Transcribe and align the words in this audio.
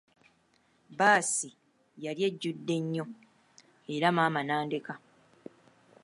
Bbaasi 0.91 1.49
yali 2.03 2.21
ejjude 2.29 2.75
nnyo, 2.83 3.05
era 3.93 4.07
maama 4.15 4.41
n'andeka. 4.45 4.93